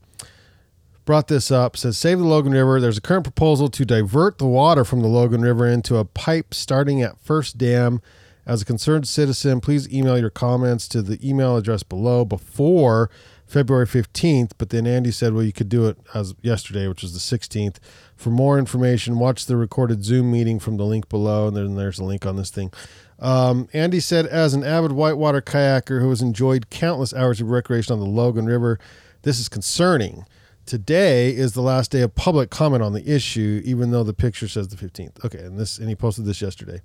[1.06, 1.78] brought this up.
[1.78, 2.78] Says save the Logan River.
[2.78, 6.52] There's a current proposal to divert the water from the Logan River into a pipe
[6.52, 8.02] starting at First Dam.
[8.46, 13.11] As a concerned citizen, please email your comments to the email address below before
[13.50, 14.52] February 15th.
[14.58, 17.76] But then Andy said, well, you could do it as yesterday, which is the 16th.
[18.16, 21.48] For more information, watch the recorded Zoom meeting from the link below.
[21.48, 22.72] And then there's a link on this thing.
[23.18, 27.92] Um, Andy said, as an avid whitewater kayaker who has enjoyed countless hours of recreation
[27.92, 28.78] on the Logan River,
[29.22, 30.24] this is concerning.
[30.64, 34.46] Today is the last day of public comment on the issue, even though the picture
[34.46, 35.24] says the 15th.
[35.24, 36.80] Okay, and this and he posted this yesterday.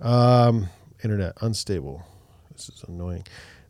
[0.00, 0.68] Um,
[1.02, 2.06] internet unstable.
[2.52, 3.24] This is annoying.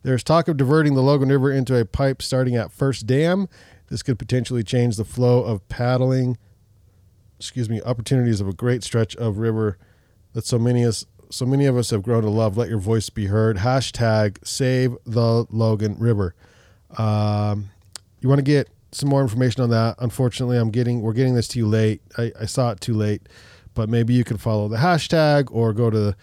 [0.07, 3.49] There's talk of diverting the Logan River into a pipe starting at First Dam.
[3.89, 6.39] This could potentially change the flow of paddling.
[7.41, 9.79] Excuse me, opportunities of a great stretch of river
[10.33, 12.57] that so many us so many of us have grown to love.
[12.57, 13.57] Let your voice be heard.
[13.57, 16.37] Hashtag Save the Logan River.
[16.97, 17.71] Um,
[18.21, 19.97] you want to get some more information on that?
[19.99, 22.01] Unfortunately, I'm getting we're getting this to you late.
[22.17, 23.29] I, I saw it too late,
[23.75, 26.15] but maybe you can follow the hashtag or go to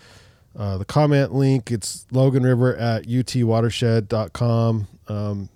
[0.58, 1.72] uh, the comment link.
[1.72, 4.88] It's Logan River at utwatershed.com.
[5.08, 5.50] Um,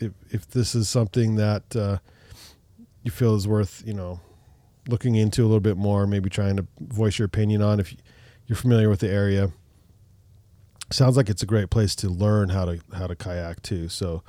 [0.00, 1.98] if if this is something that uh,
[3.02, 4.20] you feel is worth, you know,
[4.88, 7.94] looking into a little bit more, maybe trying to voice your opinion on if
[8.46, 9.52] you're familiar with the area.
[10.90, 13.88] Sounds like it's a great place to learn how to how to kayak too.
[13.88, 14.22] So,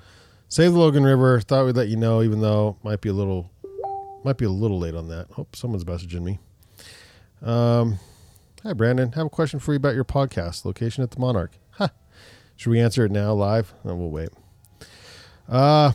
[0.47, 1.41] save the Logan River.
[1.41, 3.51] Thought we'd let you know, even though might be a little
[4.23, 5.27] might be a little late on that.
[5.31, 6.39] Hope someone's messaging me.
[7.41, 7.99] Um,
[8.63, 11.51] hi Brandon, have a question for you about your podcast location at the Monarch.
[11.71, 11.89] Huh.
[12.55, 13.73] Should we answer it now live?
[13.83, 14.29] No, we'll wait.
[15.49, 15.91] Uh,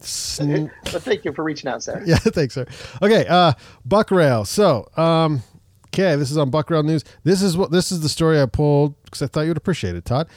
[0.00, 2.02] sn- But thank you for reaching out, sir.
[2.06, 2.66] yeah, thanks, sir.
[3.00, 3.52] Okay, uh,
[3.88, 4.46] Buckrail.
[4.46, 5.42] So, um,
[5.88, 7.04] okay, this is on Buckrail News.
[7.24, 9.96] This is what this is the story I pulled because I thought you would appreciate
[9.96, 10.28] it, Todd.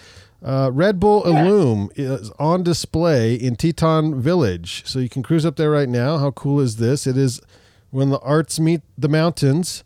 [0.43, 5.55] Uh, Red Bull Illume is on display in Teton Village, so you can cruise up
[5.55, 6.17] there right now.
[6.17, 7.07] How cool is this?
[7.07, 7.41] It is
[7.89, 9.83] when the arts meet the mountains.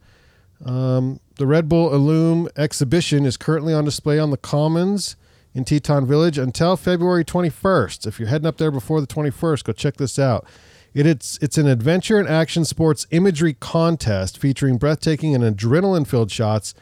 [0.66, 5.16] Um, the Red Bull Illume exhibition is currently on display on the Commons
[5.54, 8.06] in Teton Village until February 21st.
[8.06, 10.46] If you're heading up there before the 21st, go check this out.
[10.94, 16.74] It, it's it's an adventure and action sports imagery contest featuring breathtaking and adrenaline-filled shots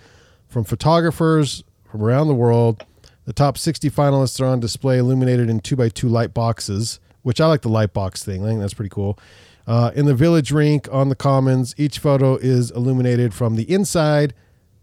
[0.47, 2.83] from photographers from around the world.
[3.25, 7.39] The top 60 finalists are on display, illuminated in two by two light boxes, which
[7.39, 8.43] I like the light box thing.
[8.43, 9.19] I think that's pretty cool.
[9.67, 14.33] Uh, in the village rink on the commons, each photo is illuminated from the inside,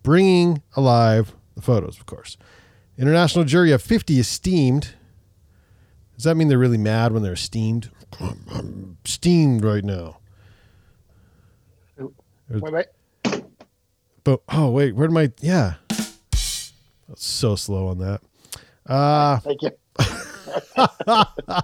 [0.05, 2.37] bringing alive the photos, of course.
[2.97, 4.95] International jury of 50 esteemed.
[6.15, 7.91] Does that mean they're really mad when they're esteemed?
[8.21, 10.19] I'm steamed right now.
[12.49, 12.87] Wait, wait.
[14.23, 15.75] But oh wait, where did my yeah?
[15.89, 16.73] That's
[17.17, 18.21] so slow on that.
[18.87, 19.71] Uh Thank you.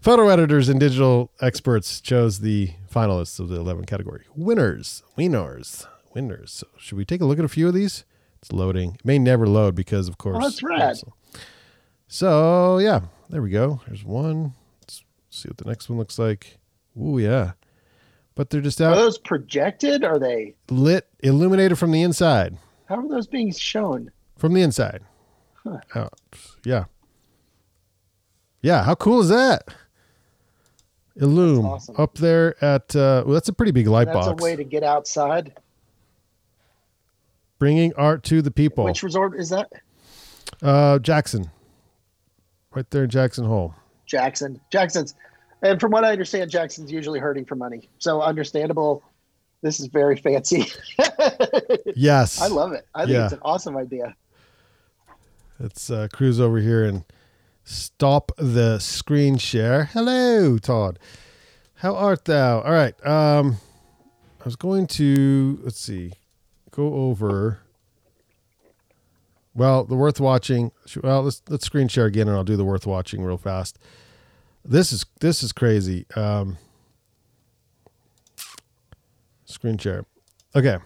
[0.00, 5.02] photo editors and digital experts chose the finalists of the 11 category winners.
[5.16, 5.86] Winners.
[6.14, 6.52] Winners.
[6.52, 8.04] So should we take a look at a few of these?
[8.40, 8.94] It's loading.
[8.94, 10.36] It may never load because of course.
[10.38, 10.98] Oh, that's rad.
[12.08, 13.80] So yeah, there we go.
[13.86, 14.54] There's one.
[14.82, 16.58] Let's see what the next one looks like.
[17.00, 17.52] Ooh yeah.
[18.34, 18.94] But they're just out.
[18.94, 20.04] Are those projected?
[20.04, 20.54] Are they?
[20.70, 22.56] lit, illuminated from the inside.
[22.86, 24.10] How are those being shown?
[24.36, 25.02] from the inside.
[25.62, 25.78] Huh.
[25.94, 26.14] Out.
[26.64, 26.86] Yeah.
[28.60, 28.82] Yeah.
[28.82, 29.62] How cool is that?
[31.16, 31.94] Illume awesome.
[31.98, 34.42] up there at uh, well, that's a pretty big light That's box.
[34.42, 35.52] a way to get outside.
[37.62, 38.82] Bringing art to the people.
[38.82, 39.70] Which resort is that?
[40.62, 41.48] uh, Jackson,
[42.74, 43.72] right there in Jackson Hole.
[44.04, 44.60] Jackson.
[44.72, 45.14] Jackson's,
[45.62, 47.88] and from what I understand, Jackson's usually hurting for money.
[48.00, 49.04] So understandable.
[49.62, 50.66] This is very fancy.
[51.94, 52.84] Yes, I love it.
[52.96, 53.24] I think Yeah.
[53.26, 54.16] it's an awesome idea.
[55.60, 57.04] Let's uh, cruise over here and
[57.62, 59.84] stop the screen share.
[59.84, 60.98] Hello, Todd.
[61.76, 62.60] How art thou?
[62.62, 62.94] All right.
[63.06, 63.58] Um,
[64.40, 66.14] I was going to let's see,
[66.72, 67.60] go over.
[69.54, 70.72] Well, the worth watching.
[71.02, 73.78] Well, let's let's screen share again, and I'll do the worth watching real fast.
[74.64, 76.06] This is this is crazy.
[76.16, 76.58] Um,
[79.44, 80.04] screen share.
[80.56, 80.78] Okay,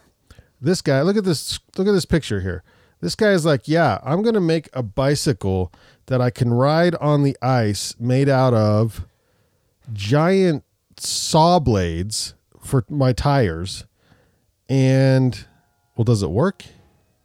[0.60, 1.02] this guy.
[1.02, 1.58] Look at this.
[1.78, 2.62] Look at this picture here.
[3.00, 5.72] This guy is like, yeah, I'm gonna make a bicycle
[6.06, 9.06] that I can ride on the ice, made out of
[9.92, 10.64] giant
[10.96, 13.84] saw blades for my tires.
[14.68, 15.46] And
[15.96, 16.64] well, does it work?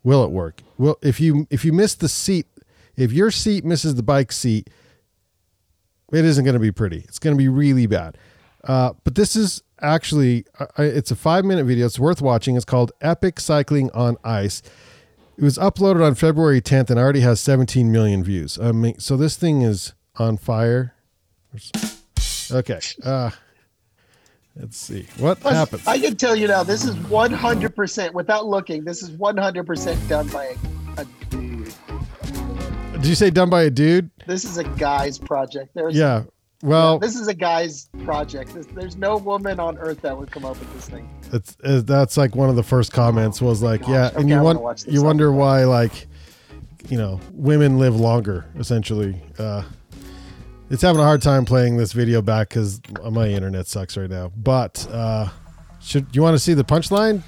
[0.04, 0.62] Will it work?
[0.78, 2.48] Well, if you if you miss the seat,
[2.96, 4.70] if your seat misses the bike seat,
[6.12, 7.04] it isn't going to be pretty.
[7.08, 8.18] It's going to be really bad.
[8.64, 11.86] Uh, but this is actually uh, it's a five minute video.
[11.86, 12.56] It's worth watching.
[12.56, 14.62] It's called Epic Cycling on Ice.
[15.38, 18.60] It was uploaded on February 10th and already has 17 million views.
[18.60, 20.94] I mean, so this thing is on fire.
[22.52, 22.80] Okay.
[23.04, 23.32] Uh,
[24.60, 25.88] let's see what happens.
[25.88, 28.84] I can tell you now, this is 100% without looking.
[28.84, 30.56] This is 100% done by
[30.98, 31.74] a, a dude.
[32.94, 34.10] Did you say done by a dude?
[34.28, 35.72] This is a guy's project.
[35.74, 36.24] There's Yeah.
[36.64, 38.54] Well, this is a guy's project.
[38.54, 41.10] There's, there's no woman on earth that would come up with this thing.
[41.34, 43.90] it's, uh, that's like one of the first comments was like, gosh.
[43.90, 44.94] yeah, Okay, and you want gonna watch this.
[44.94, 46.06] you wonder why like,
[46.88, 49.20] you know, women live longer essentially.
[49.40, 49.64] Uh,
[50.72, 52.82] it's having a hard time playing this video back because
[53.12, 54.32] my internet sucks right now.
[54.38, 55.28] But uh,
[55.82, 57.24] should you want to see the punchline?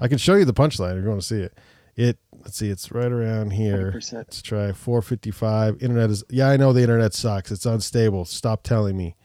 [0.00, 1.58] I can show you the punchline if you want to see it.
[1.96, 3.92] It let's see, it's right around here.
[3.96, 4.12] 100%.
[4.12, 5.82] Let's try 455.
[5.82, 7.50] Internet is yeah, I know the internet sucks.
[7.50, 8.24] It's unstable.
[8.24, 9.16] Stop telling me.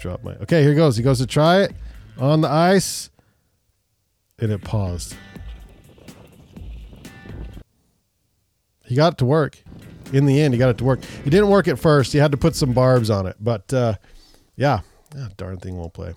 [0.00, 0.62] Drop my okay.
[0.62, 0.96] Here goes.
[0.96, 1.74] He goes to try it
[2.18, 3.10] on the ice,
[4.38, 5.14] and it paused.
[8.86, 9.62] He got it to work.
[10.12, 11.00] In the end, he got it to work.
[11.24, 12.12] It didn't work at first.
[12.12, 13.94] He had to put some barbs on it, but uh,
[14.56, 14.80] yeah,
[15.16, 16.14] Ah, darn thing won't play.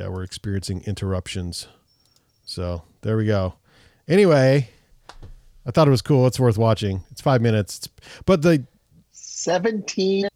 [0.00, 1.68] Yeah, we're experiencing interruptions.
[2.44, 3.54] So there we go.
[4.06, 4.70] Anyway,
[5.66, 6.26] I thought it was cool.
[6.26, 7.02] It's worth watching.
[7.10, 8.64] It's five minutes, It's- but the
[9.12, 10.28] 17.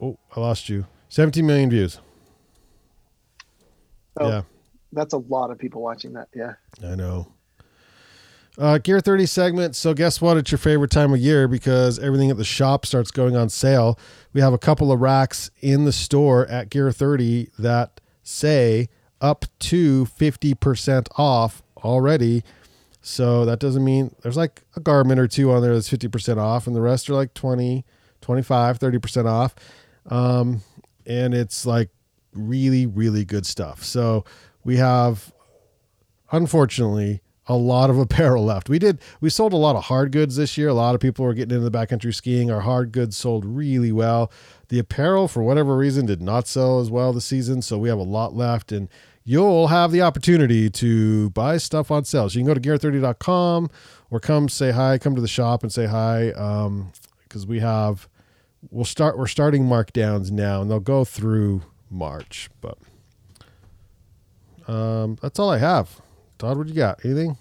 [0.00, 0.86] oh, I lost you.
[1.10, 2.00] 17 million views.
[4.18, 4.42] Oh, Yeah.
[4.92, 6.28] That's a lot of people watching that.
[6.34, 6.54] Yeah.
[6.82, 7.30] I know.
[8.58, 9.76] Uh, Gear 30 segment.
[9.76, 10.36] So, guess what?
[10.36, 13.96] It's your favorite time of year because everything at the shop starts going on sale.
[14.32, 18.88] We have a couple of racks in the store at Gear 30 that say
[19.20, 22.42] up to 50% off already.
[23.00, 26.66] So, that doesn't mean there's like a garment or two on there that's 50% off,
[26.66, 27.84] and the rest are like 20,
[28.20, 29.54] 25, 30% off.
[30.06, 30.62] Um,
[31.06, 31.90] and it's like
[32.32, 33.84] really, really good stuff.
[33.84, 34.24] So,
[34.64, 35.32] we have
[36.32, 38.68] unfortunately a lot of apparel left.
[38.68, 40.68] We did we sold a lot of hard goods this year.
[40.68, 42.50] A lot of people were getting into the backcountry skiing.
[42.50, 44.30] Our hard goods sold really well.
[44.68, 47.98] The apparel for whatever reason did not sell as well this season, so we have
[47.98, 48.88] a lot left and
[49.24, 52.28] you'll have the opportunity to buy stuff on sale.
[52.28, 53.70] So you can go to gear30.com
[54.10, 56.92] or come say hi, come to the shop and say hi um
[57.28, 58.08] cuz we have
[58.70, 62.76] we'll start we're starting markdowns now and they'll go through March, but
[64.66, 66.00] um, that's all I have.
[66.38, 67.04] Todd, what you got?
[67.04, 67.36] Anything?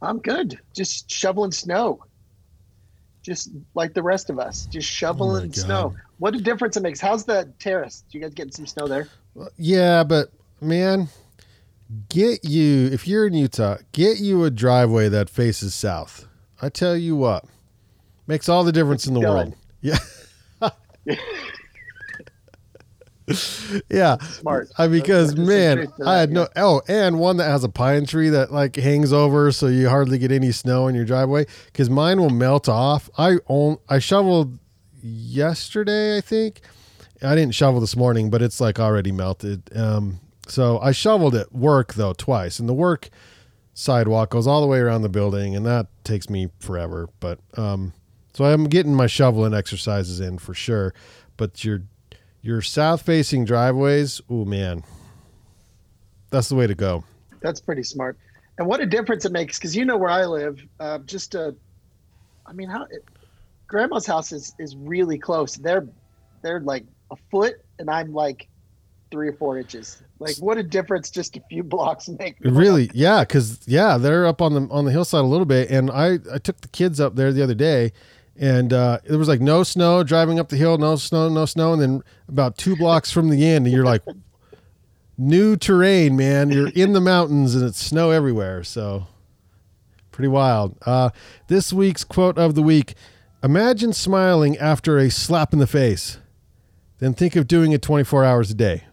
[0.00, 0.58] I'm good.
[0.74, 2.04] Just shoveling snow.
[3.22, 5.56] Just like the rest of us, just shoveling oh God.
[5.56, 5.96] snow.
[6.18, 7.00] What a difference it makes.
[7.00, 8.04] How's the terrace?
[8.10, 9.08] You guys getting some snow there?
[9.56, 10.28] Yeah, but
[10.60, 11.08] man,
[12.10, 16.26] get you if you're in Utah, get you a driveway that faces south.
[16.60, 17.46] I tell you what,
[18.26, 19.34] makes all the difference in the Done.
[19.34, 19.54] world.
[19.80, 19.98] Yeah.
[23.90, 24.18] yeah.
[24.18, 24.70] Smart.
[24.76, 28.52] I because man, I had no oh, and one that has a pine tree that
[28.52, 32.30] like hangs over so you hardly get any snow in your driveway cuz mine will
[32.30, 33.08] melt off.
[33.16, 34.58] I own I shoveled
[35.02, 36.60] yesterday, I think.
[37.22, 39.74] I didn't shovel this morning, but it's like already melted.
[39.74, 42.58] Um so I shoveled at work though twice.
[42.58, 43.08] And the work
[43.72, 47.94] sidewalk goes all the way around the building and that takes me forever, but um
[48.34, 50.92] so I'm getting my shoveling exercises in for sure.
[51.36, 51.84] But your
[52.44, 54.84] your south facing driveways, oh man.
[56.28, 57.02] That's the way to go.
[57.40, 58.18] That's pretty smart.
[58.58, 60.60] And what a difference it makes because you know where I live.
[60.78, 61.56] Uh, just a,
[62.46, 63.02] I mean, how it,
[63.66, 65.56] grandma's house is is really close.
[65.56, 65.88] They're
[66.42, 68.48] they're like a foot, and I'm like
[69.10, 70.02] three or four inches.
[70.18, 72.36] Like, what a difference just a few blocks make.
[72.40, 75.90] Really, yeah, because yeah, they're up on the on the hillside a little bit, and
[75.90, 77.92] I I took the kids up there the other day,
[78.36, 81.72] and uh, there was like no snow driving up the hill, no snow, no snow,
[81.72, 84.02] and then about two blocks from the end, you're like,
[85.16, 86.50] new terrain, man.
[86.50, 88.64] You're in the mountains and it's snow everywhere.
[88.64, 89.06] So
[90.10, 90.76] pretty wild.
[90.84, 91.10] Uh,
[91.48, 92.94] this week's quote of the week
[93.42, 96.16] Imagine smiling after a slap in the face,
[96.98, 98.84] then think of doing it 24 hours a day.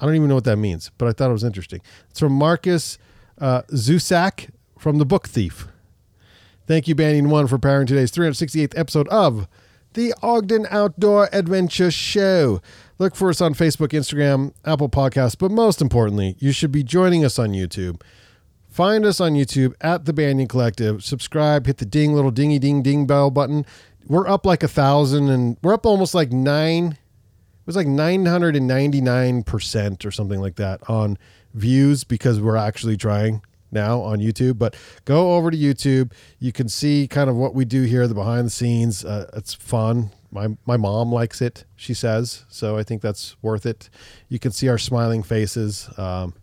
[0.00, 1.80] I don't even know what that means, but I thought it was interesting.
[2.10, 2.98] It's from Markus
[3.38, 5.68] uh, Zusak from The Book Thief.
[6.66, 9.46] Thank you, Banyan One, for powering today's 368th episode of
[9.92, 12.62] the Ogden Outdoor Adventure Show.
[12.98, 17.22] Look for us on Facebook, Instagram, Apple Podcasts, but most importantly, you should be joining
[17.22, 18.00] us on YouTube.
[18.66, 21.04] Find us on YouTube at the Banyan Collective.
[21.04, 23.66] Subscribe, hit the ding little dingy ding ding bell button.
[24.06, 26.92] We're up like a thousand and we're up almost like nine.
[26.92, 31.18] It was like 999% or something like that on
[31.52, 33.42] views because we're actually trying
[33.74, 34.58] now on YouTube.
[34.58, 36.12] But go over to YouTube.
[36.38, 39.04] You can see kind of what we do here, the behind the scenes.
[39.04, 40.10] Uh, it's fun.
[40.30, 42.44] My, my mom likes it, she says.
[42.48, 43.90] So I think that's worth it.
[44.28, 45.88] You can see our smiling faces.
[45.98, 46.34] Um,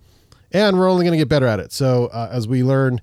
[0.51, 1.71] and we're only going to get better at it.
[1.71, 3.01] So uh, as we learn,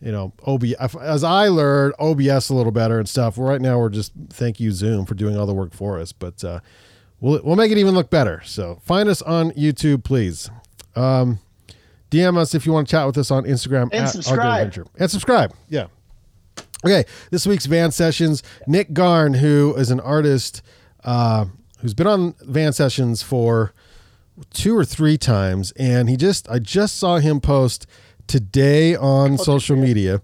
[0.00, 0.64] you know, OB
[1.00, 3.38] as I learn OBS a little better and stuff.
[3.38, 6.44] Right now, we're just thank you Zoom for doing all the work for us, but
[6.44, 6.60] uh,
[7.20, 8.42] we'll we'll make it even look better.
[8.44, 10.50] So find us on YouTube, please.
[10.94, 11.38] Um,
[12.14, 14.72] DM us if you want to chat with us on Instagram and subscribe.
[14.98, 15.52] And subscribe.
[15.68, 15.86] Yeah.
[16.84, 20.62] Okay, this week's Van Sessions, Nick Garn, who is an artist
[21.02, 21.46] uh,
[21.80, 23.72] who's been on Van Sessions for
[24.52, 27.86] two or three times, and he just I just saw him post
[28.26, 30.20] today on social media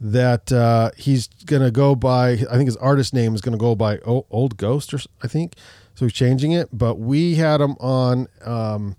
[0.00, 2.32] that uh, he's gonna go by.
[2.32, 5.54] I think his artist name is gonna go by o- Old Ghost, or I think
[5.94, 6.04] so.
[6.04, 8.96] He's changing it, but we had him on um,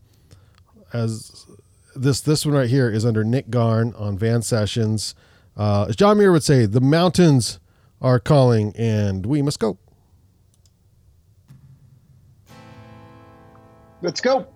[0.94, 1.46] as
[1.96, 5.16] this this one right here is under Nick Garn on Van Sessions.
[5.56, 7.60] Uh, as John Muir would say, the mountains
[8.02, 9.78] are calling, and we must go.
[14.02, 14.53] Let's go.